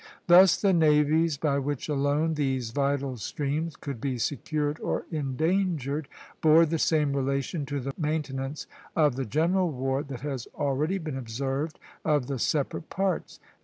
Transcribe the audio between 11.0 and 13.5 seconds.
observed of the separate parts.